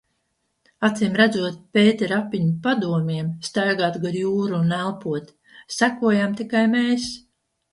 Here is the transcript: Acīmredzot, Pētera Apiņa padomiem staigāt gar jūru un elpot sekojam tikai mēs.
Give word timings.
Acīmredzot, 0.87 1.59
Pētera 1.77 2.17
Apiņa 2.21 2.55
padomiem 2.63 3.29
staigāt 3.49 4.01
gar 4.07 4.17
jūru 4.23 4.59
un 4.63 4.75
elpot 4.79 5.31
sekojam 5.77 6.35
tikai 6.41 6.65
mēs. 6.77 7.07